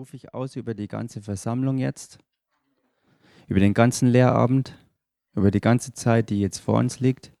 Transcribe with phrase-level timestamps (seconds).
[0.00, 2.20] rufe ich aus über die ganze Versammlung jetzt,
[3.48, 4.78] über den ganzen Lehrabend,
[5.34, 7.34] über die ganze Zeit, die jetzt vor uns liegt.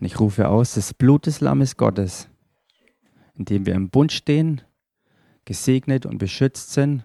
[0.00, 2.28] Und ich rufe aus, das Blut des Lammes Gottes,
[3.36, 4.62] in dem wir im Bund stehen,
[5.44, 7.04] gesegnet und beschützt sind.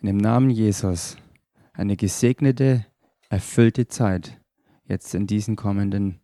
[0.00, 1.16] In dem Namen Jesus
[1.74, 2.84] eine gesegnete,
[3.28, 4.40] erfüllte Zeit
[4.82, 6.18] jetzt in diesen kommenden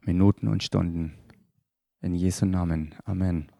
[0.00, 1.14] Minuten und Stunden.
[2.02, 2.94] In Jesu Namen.
[3.04, 3.52] Amen.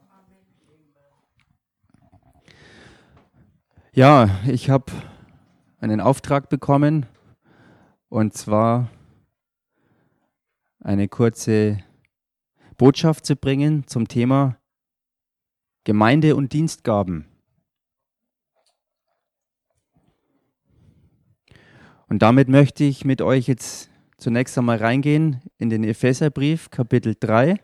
[3.92, 4.90] Ja, ich habe
[5.78, 7.04] einen Auftrag bekommen
[8.08, 8.88] und zwar
[10.78, 11.84] eine kurze
[12.78, 14.56] Botschaft zu bringen zum Thema
[15.84, 17.26] Gemeinde und Dienstgaben.
[22.08, 27.60] Und damit möchte ich mit euch jetzt zunächst einmal reingehen in den Epheserbrief, Kapitel 3.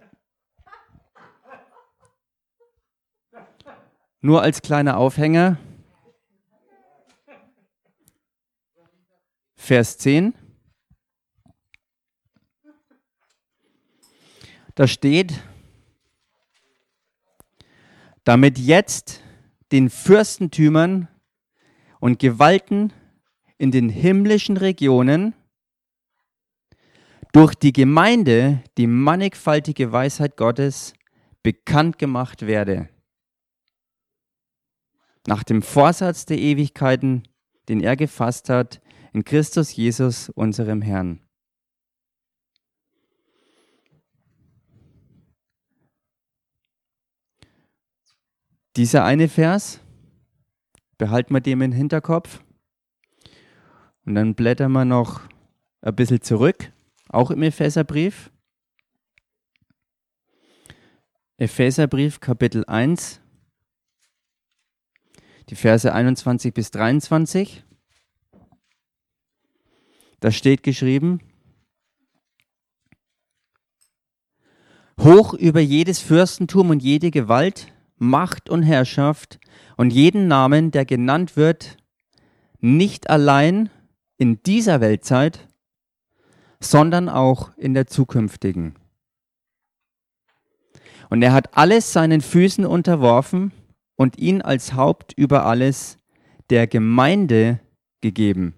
[4.27, 5.57] Nur als kleiner Aufhänger.
[9.55, 10.35] Vers 10.
[14.75, 15.33] Da steht,
[18.25, 19.23] damit jetzt
[19.71, 21.07] den Fürstentümern
[22.01, 22.93] und Gewalten
[23.59, 25.35] in den himmlischen Regionen
[27.31, 30.95] durch die Gemeinde die mannigfaltige Weisheit Gottes
[31.45, 32.89] bekannt gemacht werde
[35.27, 37.23] nach dem Vorsatz der Ewigkeiten,
[37.69, 38.81] den er gefasst hat,
[39.13, 41.21] in Christus Jesus, unserem Herrn.
[48.77, 49.81] Dieser eine Vers,
[50.99, 52.43] behalten wir dem im Hinterkopf.
[54.05, 55.23] Und dann blättern wir noch
[55.81, 56.73] ein bisschen zurück,
[57.09, 58.31] auch im Epheserbrief.
[61.39, 63.21] Epheserbrief Kapitel 1,
[65.49, 67.65] die Verse 21 bis 23.
[70.21, 71.21] Da steht geschrieben,
[75.01, 79.39] hoch über jedes Fürstentum und jede Gewalt, Macht und Herrschaft
[79.77, 81.77] und jeden Namen, der genannt wird,
[82.61, 83.71] nicht allein
[84.19, 85.47] in dieser Weltzeit,
[86.61, 88.75] sondern auch in der zukünftigen.
[91.09, 93.53] Und er hat alles seinen Füßen unterworfen
[93.97, 95.99] und ihn als Haupt über alles
[96.51, 97.61] der Gemeinde
[98.01, 98.55] gegeben,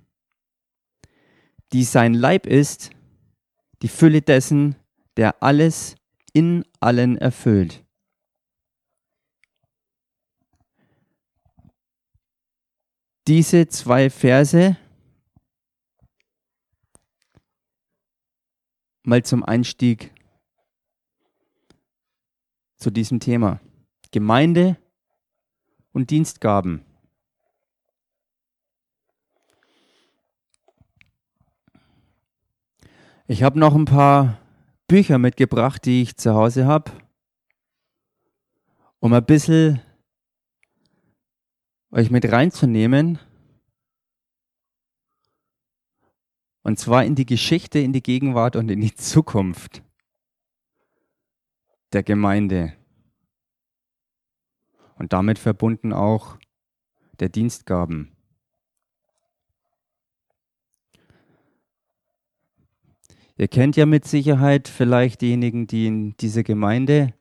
[1.72, 2.90] die sein Leib ist,
[3.82, 4.76] die Fülle dessen,
[5.16, 5.96] der alles
[6.32, 7.84] in allen erfüllt.
[13.26, 14.76] Diese zwei Verse
[19.02, 20.12] mal zum Einstieg
[22.76, 23.60] zu diesem Thema.
[24.12, 24.78] Gemeinde
[25.98, 26.84] und Dienstgaben.
[33.26, 34.40] Ich habe noch ein paar
[34.86, 36.92] Bücher mitgebracht, die ich zu Hause habe,
[39.00, 39.82] um ein bisschen
[41.90, 43.18] euch mit reinzunehmen.
[46.62, 49.82] Und zwar in die Geschichte, in die Gegenwart und in die Zukunft
[51.92, 52.77] der Gemeinde
[54.98, 56.38] und damit verbunden auch
[57.20, 58.12] der Dienstgaben.
[63.36, 67.14] Ihr kennt ja mit Sicherheit vielleicht diejenigen, die in dieser Gemeinde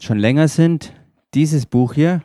[0.00, 0.94] schon länger sind,
[1.34, 2.24] dieses Buch hier,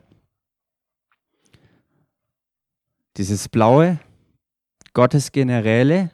[3.18, 4.00] dieses blaue,
[4.94, 6.12] Gottes Generäle.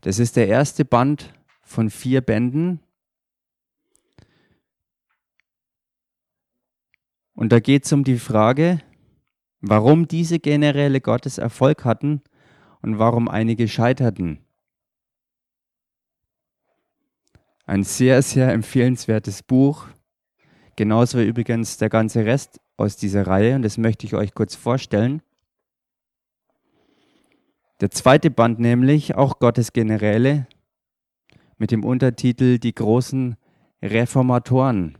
[0.00, 2.80] Das ist der erste Band von vier Bänden
[7.40, 8.82] Und da geht es um die Frage,
[9.62, 12.20] warum diese Generäle Gottes Erfolg hatten
[12.82, 14.40] und warum einige scheiterten.
[17.64, 19.86] Ein sehr, sehr empfehlenswertes Buch.
[20.76, 23.54] Genauso wie übrigens der ganze Rest aus dieser Reihe.
[23.54, 25.22] Und das möchte ich euch kurz vorstellen.
[27.80, 30.46] Der zweite Band nämlich, auch Gottes Generäle,
[31.56, 33.36] mit dem Untertitel Die großen
[33.80, 34.99] Reformatoren.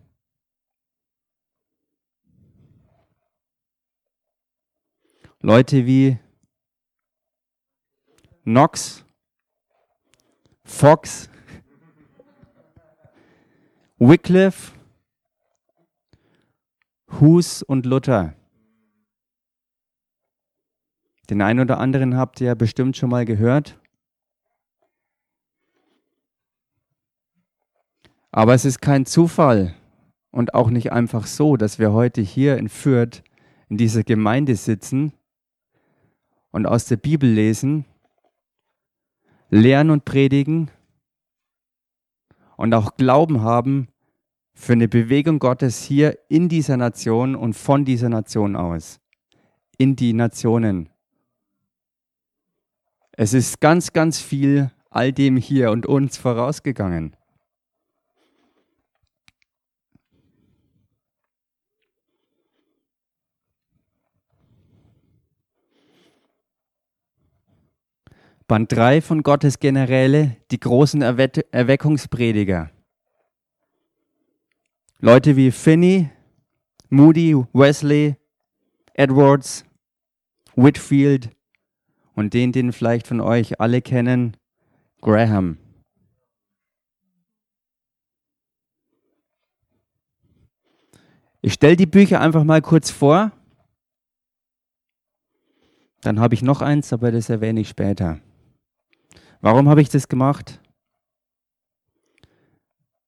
[5.43, 6.19] Leute wie
[8.45, 9.05] Knox,
[10.65, 11.31] Fox,
[13.99, 14.73] Wycliffe,
[17.21, 18.35] Hus und Luther.
[21.29, 23.79] Den einen oder anderen habt ihr ja bestimmt schon mal gehört.
[28.31, 29.75] Aber es ist kein Zufall,
[30.31, 33.23] und auch nicht einfach so, dass wir heute hier in Fürth
[33.69, 35.13] in dieser Gemeinde sitzen
[36.51, 37.85] und aus der Bibel lesen,
[39.51, 40.71] lernen und predigen
[42.57, 43.89] und auch Glauben haben
[44.53, 49.01] für eine Bewegung Gottes hier in dieser Nation und von dieser Nation aus,
[49.79, 50.91] in die Nationen.
[53.13, 57.17] Es ist ganz, ganz viel all dem hier und uns vorausgegangen.
[68.51, 72.73] Band 3 von Gottes Generäle, die großen Erwe Erweckungsprediger.
[74.99, 76.11] Leute wie Finney,
[76.89, 78.17] Moody, Wesley,
[78.95, 79.65] Edwards,
[80.57, 81.31] Whitfield
[82.17, 84.37] und den, den vielleicht von euch alle kennen,
[85.01, 85.57] Graham.
[91.41, 93.31] Ich stelle die Bücher einfach mal kurz vor.
[96.01, 98.21] Dann habe ich noch eins, aber das erwähne ich später.
[99.41, 100.61] Warum habe ich das gemacht?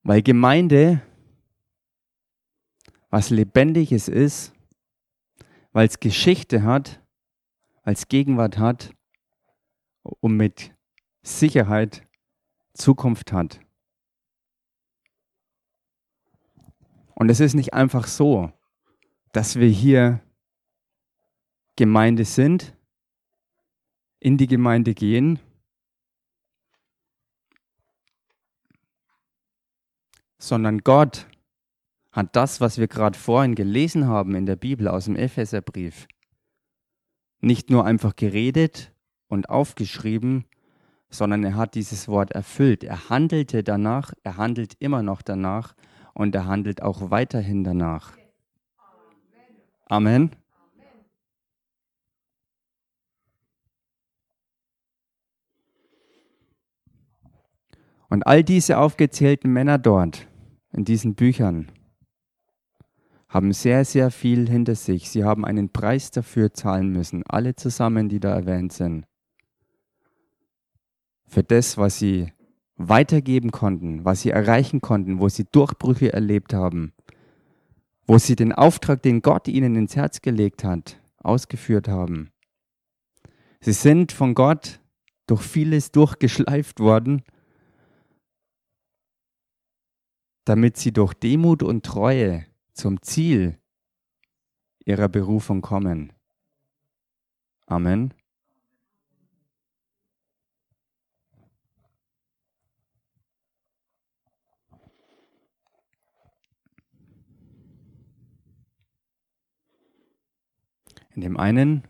[0.02, 1.02] Weil Gemeinde
[3.10, 4.54] was Lebendiges ist,
[5.72, 7.02] weil es Geschichte hat,
[7.84, 8.94] weil es Gegenwart hat
[10.02, 10.74] und mit
[11.22, 12.08] Sicherheit
[12.72, 13.60] Zukunft hat.
[17.14, 18.50] Und es ist nicht einfach so,
[19.32, 20.22] dass wir hier
[21.76, 22.74] Gemeinde sind,
[24.20, 25.38] in die Gemeinde gehen
[30.42, 31.28] sondern Gott
[32.10, 36.08] hat das, was wir gerade vorhin gelesen haben in der Bibel aus dem Epheserbrief,
[37.40, 38.92] nicht nur einfach geredet
[39.28, 40.44] und aufgeschrieben,
[41.10, 42.82] sondern er hat dieses Wort erfüllt.
[42.82, 45.74] Er handelte danach, er handelt immer noch danach
[46.12, 48.12] und er handelt auch weiterhin danach.
[49.86, 50.32] Amen.
[58.08, 60.26] Und all diese aufgezählten Männer dort,
[60.72, 61.70] in diesen Büchern
[63.28, 65.08] haben sehr, sehr viel hinter sich.
[65.08, 69.06] Sie haben einen Preis dafür zahlen müssen, alle zusammen, die da erwähnt sind.
[71.26, 72.30] Für das, was sie
[72.76, 76.92] weitergeben konnten, was sie erreichen konnten, wo sie Durchbrüche erlebt haben,
[78.06, 82.32] wo sie den Auftrag, den Gott ihnen ins Herz gelegt hat, ausgeführt haben.
[83.60, 84.80] Sie sind von Gott
[85.26, 87.22] durch vieles durchgeschleift worden
[90.44, 93.58] damit sie durch Demut und Treue zum Ziel
[94.84, 96.12] ihrer Berufung kommen.
[97.66, 98.12] Amen.
[111.14, 111.82] In dem einen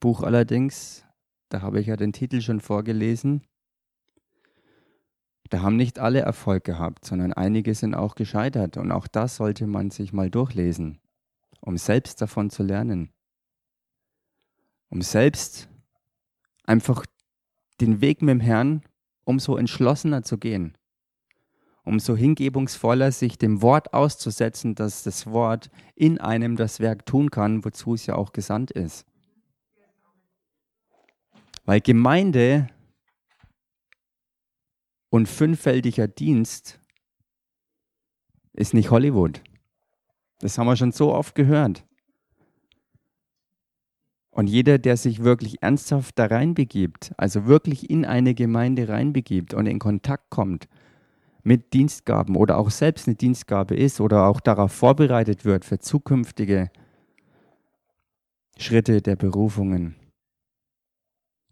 [0.00, 1.04] Buch allerdings,
[1.48, 3.42] da habe ich ja den Titel schon vorgelesen,
[5.50, 8.76] da haben nicht alle Erfolg gehabt, sondern einige sind auch gescheitert.
[8.76, 10.98] Und auch das sollte man sich mal durchlesen,
[11.60, 13.10] um selbst davon zu lernen.
[14.90, 15.68] Um selbst
[16.64, 17.04] einfach
[17.80, 18.82] den Weg mit dem Herrn
[19.24, 20.76] umso entschlossener zu gehen.
[21.84, 27.64] Umso hingebungsvoller sich dem Wort auszusetzen, dass das Wort in einem das Werk tun kann,
[27.64, 29.06] wozu es ja auch gesandt ist.
[31.64, 32.68] Weil Gemeinde
[35.10, 36.80] und fünffältiger Dienst
[38.52, 39.42] ist nicht Hollywood.
[40.40, 41.84] Das haben wir schon so oft gehört.
[44.30, 49.66] Und jeder, der sich wirklich ernsthaft da reinbegibt, also wirklich in eine Gemeinde reinbegibt und
[49.66, 50.68] in Kontakt kommt
[51.42, 56.70] mit Dienstgaben oder auch selbst eine Dienstgabe ist oder auch darauf vorbereitet wird für zukünftige
[58.58, 59.96] Schritte der Berufungen,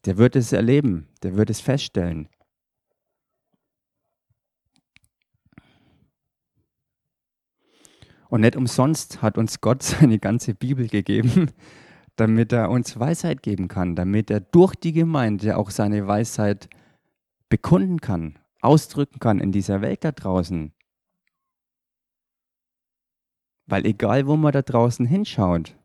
[0.05, 2.29] der wird es erleben, der wird es feststellen.
[8.29, 11.51] Und nicht umsonst hat uns Gott seine ganze Bibel gegeben,
[12.17, 16.69] damit er uns Weisheit geben kann, damit er durch die Gemeinde auch seine Weisheit
[17.49, 20.73] bekunden kann, ausdrücken kann in dieser Welt da draußen.
[23.67, 25.77] Weil egal, wo man da draußen hinschaut,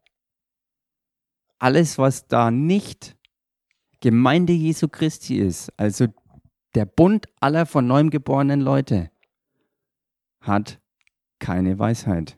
[1.60, 3.18] alles, was da nicht
[4.00, 6.08] Gemeinde Jesu Christi ist, also
[6.74, 9.12] der Bund aller von neuem geborenen Leute,
[10.40, 10.81] hat
[11.42, 12.38] keine Weisheit.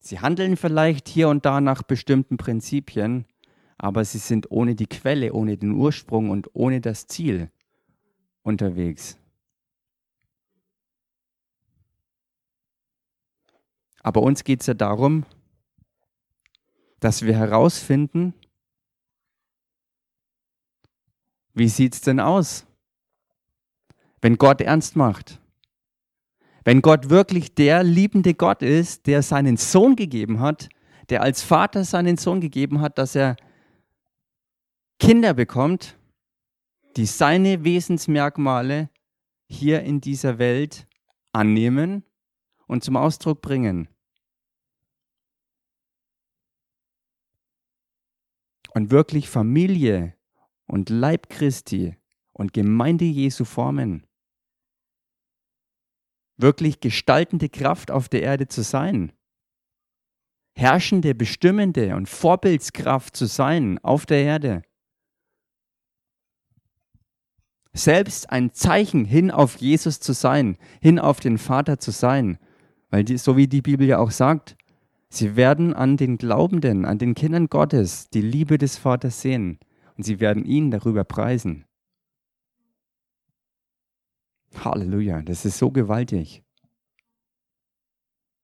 [0.00, 3.26] Sie handeln vielleicht hier und da nach bestimmten Prinzipien,
[3.78, 7.50] aber sie sind ohne die Quelle, ohne den Ursprung und ohne das Ziel
[8.42, 9.18] unterwegs.
[14.02, 15.24] Aber uns geht es ja darum,
[17.00, 18.34] dass wir herausfinden,
[21.54, 22.66] wie sieht es denn aus?
[24.24, 25.38] Wenn Gott ernst macht?
[26.64, 30.70] Wenn Gott wirklich der liebende Gott ist, der seinen Sohn gegeben hat,
[31.10, 33.36] der als Vater seinen Sohn gegeben hat, dass er
[34.98, 35.98] Kinder bekommt,
[36.96, 38.88] die seine Wesensmerkmale
[39.46, 40.86] hier in dieser Welt
[41.32, 42.02] annehmen
[42.66, 43.88] und zum Ausdruck bringen.
[48.72, 50.14] Und wirklich Familie
[50.66, 51.98] und Leib Christi
[52.32, 54.06] und Gemeinde Jesu formen.
[56.36, 59.12] Wirklich gestaltende Kraft auf der Erde zu sein.
[60.56, 64.62] Herrschende, bestimmende und Vorbildskraft zu sein auf der Erde
[67.74, 72.38] selbst ein Zeichen hin auf Jesus zu sein, hin auf den Vater zu sein.
[72.88, 74.56] Weil die, so wie die Bibel ja auch sagt,
[75.08, 79.58] sie werden an den Glaubenden, an den Kindern Gottes die Liebe des Vaters sehen
[79.96, 81.64] und sie werden ihn darüber preisen.
[84.62, 86.42] Halleluja, das ist so gewaltig.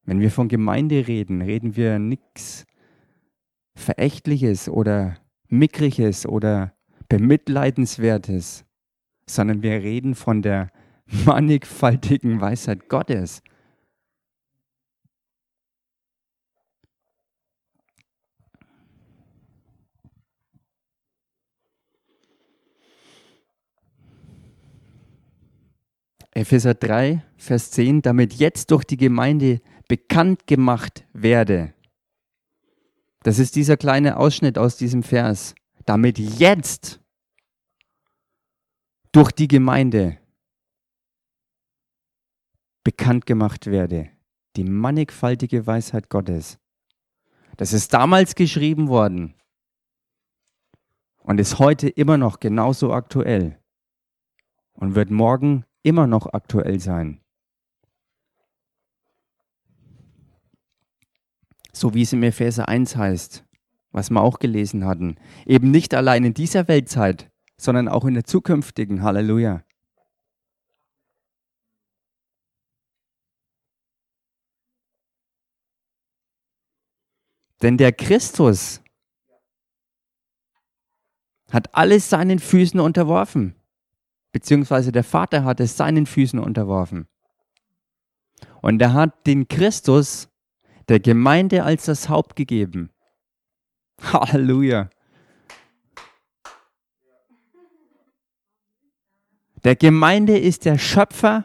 [0.04, 2.66] Wenn wir von Gemeinde reden, reden wir nichts
[3.74, 6.74] Verächtliches oder Mickriges oder
[7.08, 8.64] Bemitleidenswertes,
[9.26, 10.70] sondern wir reden von der
[11.24, 13.42] mannigfaltigen Weisheit Gottes.
[26.40, 31.75] Epheser 3, Vers 10, damit jetzt durch die Gemeinde bekannt gemacht werde.
[33.23, 35.54] Das ist dieser kleine Ausschnitt aus diesem Vers.
[35.85, 36.99] Damit jetzt
[39.12, 40.16] durch die Gemeinde
[42.85, 44.09] bekannt gemacht werde.
[44.56, 46.59] Die mannigfaltige Weisheit Gottes.
[47.59, 49.35] Das ist damals geschrieben worden
[51.18, 53.59] und ist heute immer noch genauso aktuell
[54.73, 57.20] und wird morgen immer noch aktuell sein.
[61.72, 63.44] So wie es im Epheser 1 heißt,
[63.92, 65.16] was wir auch gelesen hatten.
[65.46, 69.02] Eben nicht allein in dieser Weltzeit, sondern auch in der zukünftigen.
[69.02, 69.64] Halleluja.
[77.62, 78.80] Denn der Christus
[81.50, 83.54] hat alles seinen Füßen unterworfen,
[84.32, 87.06] beziehungsweise der Vater hat es seinen Füßen unterworfen.
[88.62, 90.28] Und er hat den Christus
[90.88, 92.90] der Gemeinde als das Haupt gegeben.
[94.02, 94.90] Halleluja.
[99.64, 101.44] Der Gemeinde ist der Schöpfer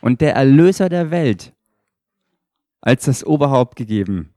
[0.00, 1.54] und der Erlöser der Welt
[2.80, 4.34] als das Oberhaupt gegeben.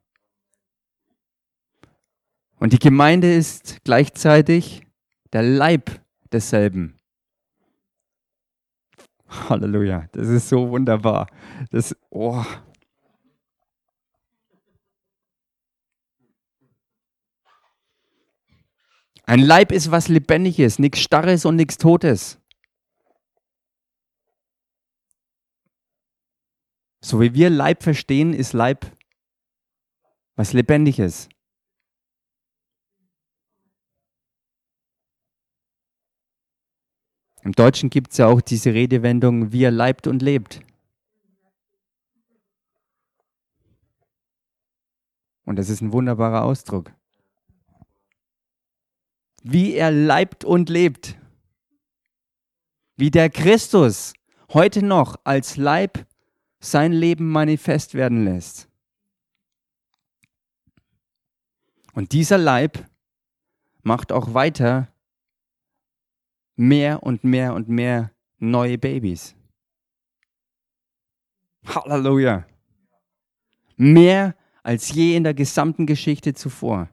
[2.59, 4.85] Und die Gemeinde ist gleichzeitig
[5.33, 6.98] der Leib desselben.
[9.49, 11.27] Halleluja, das ist so wunderbar.
[11.71, 12.43] Das, oh.
[19.25, 22.39] Ein Leib ist was Lebendiges, nichts Starres und nichts Totes.
[27.01, 28.85] So wie wir Leib verstehen, ist Leib
[30.35, 31.29] was Lebendiges.
[37.43, 40.61] Im Deutschen gibt es ja auch diese Redewendung, wie er leibt und lebt.
[45.45, 46.91] Und das ist ein wunderbarer Ausdruck.
[49.41, 51.17] Wie er leibt und lebt.
[52.97, 54.13] Wie der Christus
[54.53, 56.05] heute noch als Leib
[56.59, 58.67] sein Leben manifest werden lässt.
[61.93, 62.85] Und dieser Leib
[63.81, 64.89] macht auch weiter
[66.59, 69.33] mehr und mehr und mehr neue Babys.
[71.65, 72.45] Halleluja.
[73.77, 76.89] Mehr als je in der gesamten Geschichte zuvor.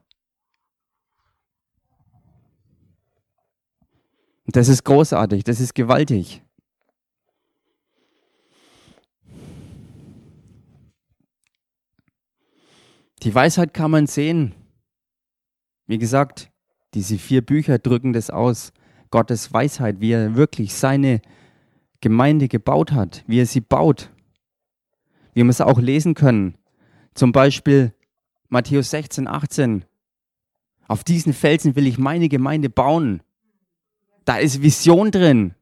[4.45, 6.41] Und das ist großartig, das ist gewaltig.
[13.23, 14.55] Die Weisheit kann man sehen.
[15.87, 16.49] Wie gesagt,
[16.93, 18.71] diese vier Bücher drücken das aus.
[19.09, 21.21] Gottes Weisheit, wie er wirklich seine
[22.01, 24.11] Gemeinde gebaut hat, wie er sie baut.
[25.33, 26.57] Wie wir es auch lesen können.
[27.13, 27.93] Zum Beispiel
[28.49, 29.85] Matthäus 16, 18.
[30.87, 33.21] Auf diesen Felsen will ich meine Gemeinde bauen.
[34.25, 35.53] Da ist Vision drin.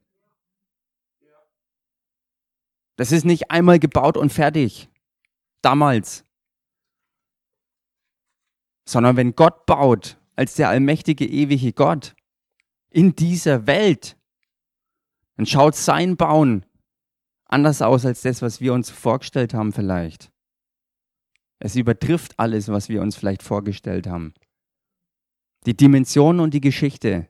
[2.96, 4.88] Das ist nicht einmal gebaut und fertig.
[5.62, 6.26] Damals
[8.86, 12.14] sondern wenn Gott baut, als der allmächtige, ewige Gott,
[12.96, 14.16] in dieser Welt,
[15.36, 16.64] dann schaut sein Bauen
[17.44, 20.32] anders aus als das, was wir uns vorgestellt haben vielleicht.
[21.58, 24.32] Es übertrifft alles, was wir uns vielleicht vorgestellt haben.
[25.66, 27.28] Die Dimension und die Geschichte.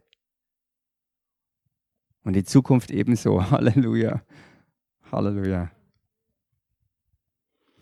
[2.22, 3.42] Und die Zukunft ebenso.
[3.50, 4.22] Halleluja.
[5.10, 5.72] Halleluja.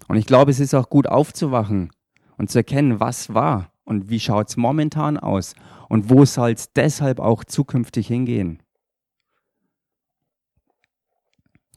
[0.08, 1.92] Und ich glaube, es ist auch gut aufzuwachen
[2.38, 5.54] und zu erkennen, was war und wie schaut es momentan aus
[5.88, 8.62] und wo soll es deshalb auch zukünftig hingehen.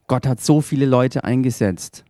[0.08, 2.06] Gott hat so viele Leute eingesetzt.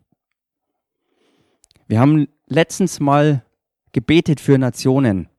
[1.88, 3.44] Wir haben letztens mal
[3.92, 5.30] gebetet für Nationen.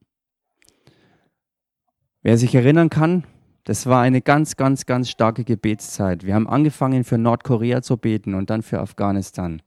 [2.23, 3.25] Wer sich erinnern kann,
[3.65, 6.25] das war eine ganz, ganz, ganz starke Gebetszeit.
[6.25, 9.62] Wir haben angefangen für Nordkorea zu beten und dann für Afghanistan.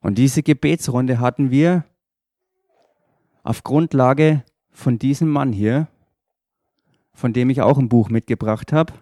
[0.00, 1.84] Und diese Gebetsrunde hatten wir
[3.48, 5.88] auf Grundlage von diesem Mann hier,
[7.14, 8.92] von dem ich auch ein Buch mitgebracht habe.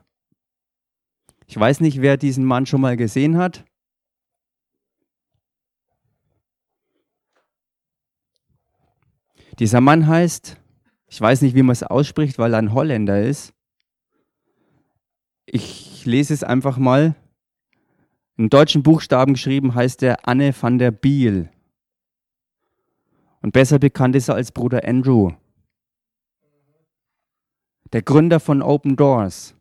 [1.48, 3.64] Ich weiß nicht, wer diesen Mann schon mal gesehen hat.
[9.58, 10.56] Dieser Mann heißt,
[11.08, 13.52] ich weiß nicht, wie man es ausspricht, weil er ein Holländer ist.
[15.44, 17.16] Ich lese es einfach mal.
[18.36, 21.50] In deutschen Buchstaben geschrieben heißt er Anne van der Biel.
[23.46, 25.30] Und besser bekannt ist er als Bruder Andrew.
[27.92, 29.54] Der Gründer von Open Doors.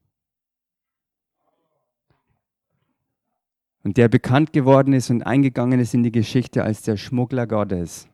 [3.84, 8.08] Und der bekannt geworden ist und eingegangen ist in die Geschichte als der Schmuggler Gottes.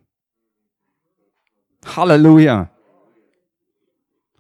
[1.86, 2.70] Halleluja.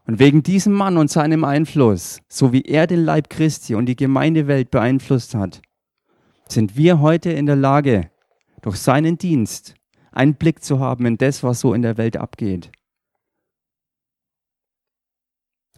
[0.07, 3.95] Und wegen diesem Mann und seinem Einfluss, so wie er den Leib Christi und die
[3.95, 5.61] Gemeindewelt beeinflusst hat,
[6.49, 8.11] sind wir heute in der Lage,
[8.61, 9.75] durch seinen Dienst
[10.11, 12.71] einen Blick zu haben in das, was so in der Welt abgeht.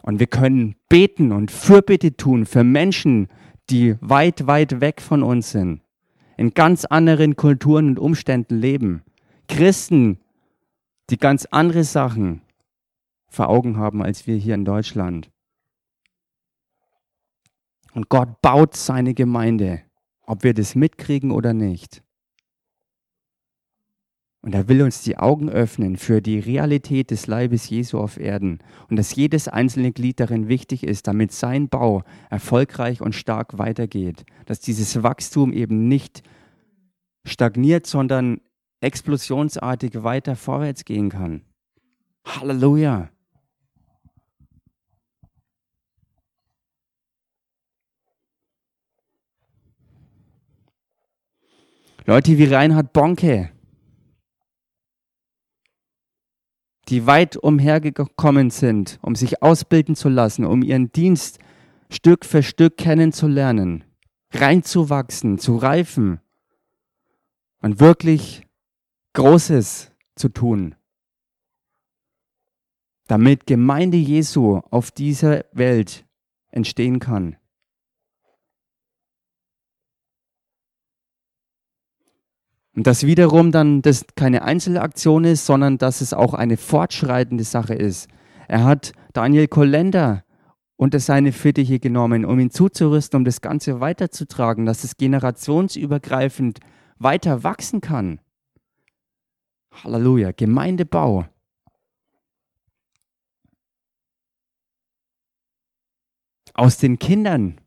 [0.01, 3.29] Und wir können beten und Fürbitte tun für Menschen,
[3.69, 5.81] die weit, weit weg von uns sind,
[6.35, 9.03] in ganz anderen Kulturen und Umständen leben.
[9.47, 10.19] Christen,
[11.09, 12.41] die ganz andere Sachen
[13.29, 15.31] vor Augen haben als wir hier in Deutschland.
[17.93, 19.83] Und Gott baut seine Gemeinde,
[20.23, 22.03] ob wir das mitkriegen oder nicht.
[24.43, 28.59] Und er will uns die Augen öffnen für die Realität des Leibes Jesu auf Erden
[28.89, 34.25] und dass jedes einzelne Glied darin wichtig ist, damit sein Bau erfolgreich und stark weitergeht.
[34.45, 36.23] Dass dieses Wachstum eben nicht
[37.25, 38.41] stagniert, sondern
[38.81, 41.43] explosionsartig weiter vorwärts gehen kann.
[42.25, 43.09] Halleluja.
[52.05, 53.52] Leute wie Reinhard Bonke,
[56.89, 61.39] die weit umhergekommen sind, um sich ausbilden zu lassen, um ihren Dienst
[61.89, 63.83] Stück für Stück kennenzulernen,
[64.31, 66.19] reinzuwachsen, zu reifen
[67.61, 68.47] und wirklich
[69.13, 70.75] Großes zu tun,
[73.07, 76.05] damit Gemeinde Jesu auf dieser Welt
[76.49, 77.37] entstehen kann.
[82.75, 87.75] Und dass wiederum dann das keine Einzelaktion ist, sondern dass es auch eine fortschreitende Sache
[87.75, 88.07] ist.
[88.47, 90.23] Er hat Daniel Kolender
[90.75, 96.59] unter seine Fittiche genommen, um ihn zuzurüsten, um das Ganze weiterzutragen, dass es generationsübergreifend
[96.97, 98.19] weiter wachsen kann.
[99.71, 101.25] Halleluja, Gemeindebau.
[106.55, 107.59] Aus den Kindern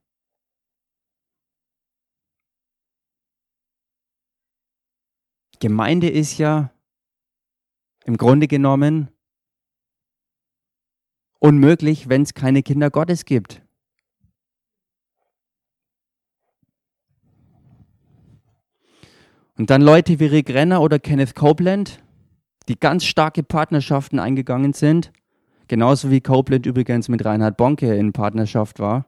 [5.61, 6.71] Gemeinde ist ja
[8.05, 9.09] im Grunde genommen
[11.38, 13.62] unmöglich, wenn es keine Kinder Gottes gibt.
[19.59, 22.03] Und dann Leute wie Rick Renner oder Kenneth Copeland,
[22.69, 25.12] die ganz starke Partnerschaften eingegangen sind,
[25.66, 29.07] genauso wie Copeland übrigens mit Reinhard Bonke in Partnerschaft war.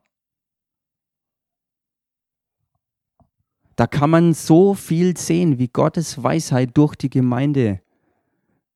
[3.79, 7.81] Da kann man so viel sehen, wie Gottes Weisheit durch die Gemeinde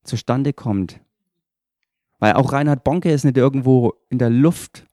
[0.05, 1.01] zustande kommt.
[2.19, 4.87] Weil auch Reinhard Bonke ist nicht irgendwo in der Luft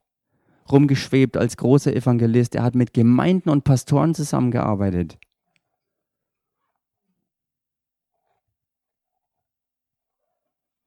[0.69, 2.55] rumgeschwebt als großer Evangelist.
[2.55, 5.17] Er hat mit Gemeinden und Pastoren zusammengearbeitet.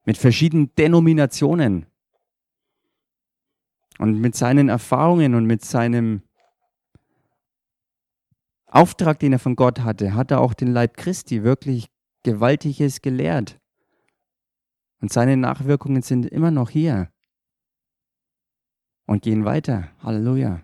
[0.04, 1.86] Mit verschiedenen Denominationen.
[3.96, 6.20] Und mit seinen Erfahrungen und mit seinem
[8.74, 11.86] Auftrag, den er von Gott hatte, hat er auch den Leib Christi wirklich
[12.24, 13.60] Gewaltiges gelehrt.
[15.00, 17.08] Und seine Nachwirkungen sind immer noch hier
[19.06, 19.90] und gehen weiter.
[20.02, 20.62] Halleluja.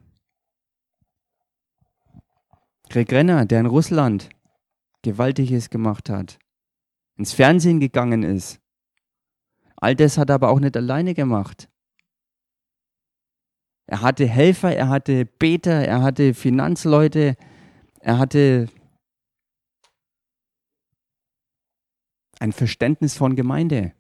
[2.88, 4.28] Greg Renner, der in Russland
[5.02, 6.40] Gewaltiges gemacht hat,
[7.16, 8.60] ins Fernsehen gegangen ist.
[9.76, 11.70] All das hat er aber auch nicht alleine gemacht.
[13.86, 17.36] Er hatte Helfer, er hatte Beter, er hatte Finanzleute,
[18.00, 18.68] er hatte
[22.40, 23.92] ein Verständnis von Gemeinde.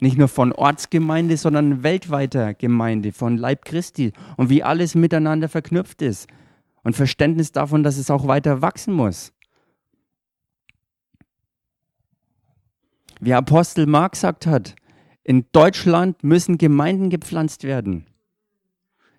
[0.00, 6.02] Nicht nur von Ortsgemeinde, sondern weltweiter Gemeinde, von Leib Christi und wie alles miteinander verknüpft
[6.02, 6.28] ist.
[6.82, 9.32] Und Verständnis davon, dass es auch weiter wachsen muss.
[13.18, 14.76] Wie Apostel Mark gesagt hat,
[15.24, 18.06] in Deutschland müssen Gemeinden gepflanzt werden.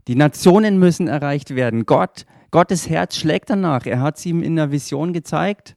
[0.08, 1.86] Die Nationen müssen erreicht werden.
[1.86, 3.86] Gott, Gottes Herz schlägt danach.
[3.86, 5.76] Er hat es ihm in der Vision gezeigt.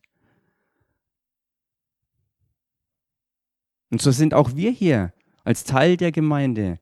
[3.91, 6.79] Und so sind auch wir hier als Teil der Gemeinde,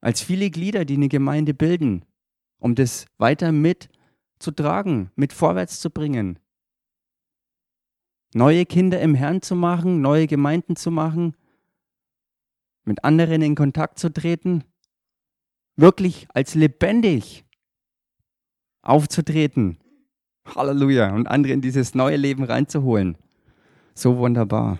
[0.00, 2.04] als viele Glieder, die eine Gemeinde bilden,
[2.58, 6.38] um das weiter mitzutragen, mit vorwärts zu bringen.
[8.34, 11.34] Neue Kinder im Herrn zu machen, neue Gemeinden zu machen,
[12.84, 14.62] mit anderen in Kontakt zu treten,
[15.76, 17.47] wirklich als lebendig
[18.88, 19.78] aufzutreten.
[20.54, 21.14] Halleluja.
[21.14, 23.16] Und andere in dieses neue Leben reinzuholen.
[23.94, 24.78] So wunderbar.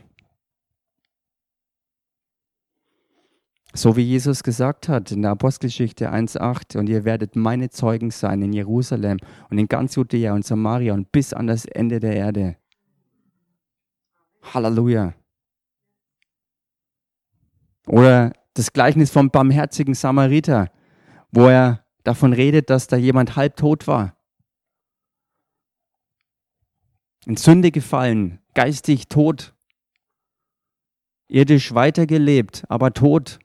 [3.75, 8.43] So wie Jesus gesagt hat in der Apostelgeschichte 1.8, und ihr werdet meine Zeugen sein
[8.43, 9.19] in Jerusalem
[9.51, 12.57] und in ganz Judäa und Samaria und bis an das Ende der Erde.
[14.43, 15.15] Halleluja.
[17.87, 20.71] Oder das Gleichnis vom barmherzigen Samariter,
[21.31, 24.17] wo er davon redet, dass da jemand halbtot war.
[27.27, 29.55] In Sünde gefallen, geistig tot,
[31.29, 33.39] irdisch weitergelebt, aber tot.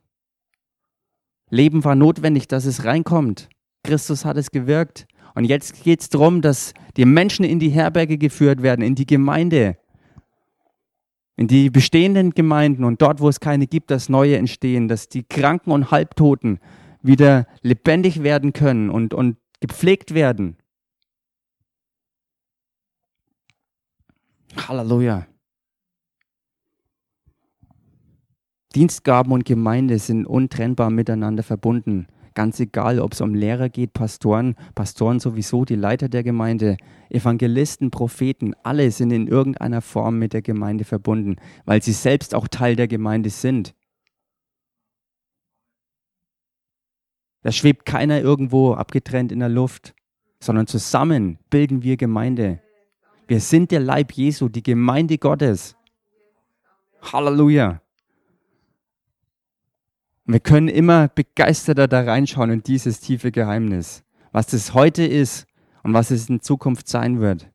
[1.49, 3.49] Leben war notwendig, dass es reinkommt.
[3.83, 5.07] Christus hat es gewirkt.
[5.35, 9.05] Und jetzt geht es darum, dass die Menschen in die Herberge geführt werden, in die
[9.05, 9.77] Gemeinde,
[11.35, 15.23] in die bestehenden Gemeinden und dort, wo es keine gibt, dass neue entstehen, dass die
[15.23, 16.59] Kranken und Halbtoten
[17.03, 20.57] wieder lebendig werden können und, und gepflegt werden.
[24.55, 25.27] Halleluja.
[28.75, 32.07] Dienstgaben und Gemeinde sind untrennbar miteinander verbunden.
[32.33, 36.77] Ganz egal, ob es um Lehrer geht, Pastoren, Pastoren sowieso, die Leiter der Gemeinde,
[37.09, 41.35] Evangelisten, Propheten, alle sind in irgendeiner Form mit der Gemeinde verbunden,
[41.65, 43.75] weil sie selbst auch Teil der Gemeinde sind.
[47.43, 49.93] Da schwebt keiner irgendwo abgetrennt in der Luft,
[50.39, 52.61] sondern zusammen bilden wir Gemeinde.
[53.27, 55.75] Wir sind der Leib Jesu, die Gemeinde Gottes.
[57.01, 57.81] Halleluja.
[60.25, 65.45] Wir können immer begeisterter da reinschauen in dieses tiefe Geheimnis, was das heute ist
[65.83, 67.51] und was es in Zukunft sein wird.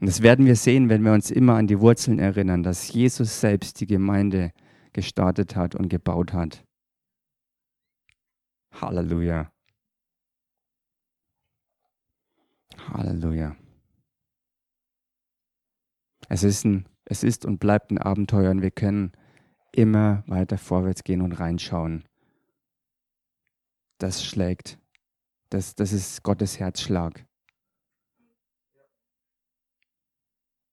[0.00, 3.40] Und das werden wir sehen, wenn wir uns immer an die Wurzeln erinnern, dass Jesus
[3.40, 4.52] selbst die Gemeinde
[4.94, 6.64] gestartet hat und gebaut hat.
[8.72, 9.52] Halleluja.
[12.88, 13.56] Halleluja.
[16.28, 19.12] Es ist, ein, es ist und bleibt ein Abenteuer und wir können
[19.72, 22.04] immer weiter vorwärts gehen und reinschauen.
[23.98, 24.78] Das schlägt.
[25.50, 27.26] Das, das ist Gottes Herzschlag.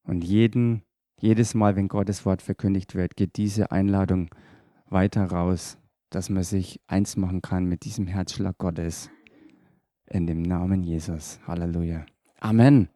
[0.04, 0.84] Und jeden,
[1.20, 4.34] jedes Mal, wenn Gottes Wort verkündigt wird, geht diese Einladung
[4.88, 5.78] weiter raus,
[6.10, 9.10] dass man sich eins machen kann mit diesem Herzschlag Gottes.
[10.08, 11.40] In dem Namen Jesus.
[11.46, 12.06] Halleluja.
[12.40, 12.90] Amen.